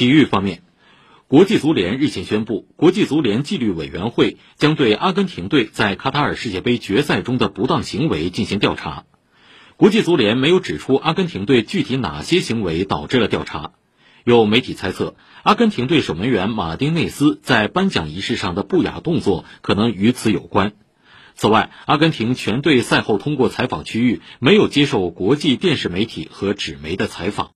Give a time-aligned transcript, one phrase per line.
[0.00, 0.62] 体育方面
[1.28, 9.04] 国际足联日前宣布国际足联纪律委员会将对阿根廷队在卡塔尔世界杯决赛中的不当行为进行调查。
[9.76, 13.72] 国际足联没有指出阿根廷队具体哪些行为导致了调查。
[14.24, 20.72] 有媒体猜测阿根廷队守门员马丁内斯在颁奖仪式上的不雅动作可能与此有关。
[21.34, 27.48] 此外阿根廷全队赛后通过采访区域没有接受国际电视媒体和纸媒的采访。